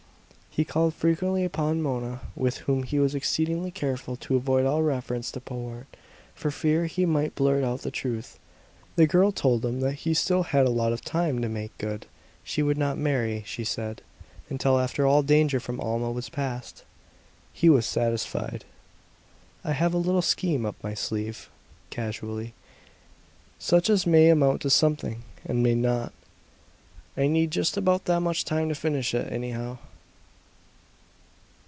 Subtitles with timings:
[0.53, 5.31] He called frequently upon Mona, with whom he was exceedingly careful to avoid all reference
[5.31, 5.87] to Powart,
[6.35, 8.37] for fear he might blurt out the truth.
[8.97, 12.05] The girl told him that he still had a lot of time to make good;
[12.43, 14.01] she would not marry, she said,
[14.49, 16.83] until after all danger from Alma was past.
[17.53, 18.65] He was satisfied.
[19.63, 21.49] "I have a little scheme up my sleeve,"
[21.91, 22.53] casually,
[23.57, 26.11] "such as may amount to something, and may not.
[27.15, 29.77] I need just about that much time to finish it, anyhow."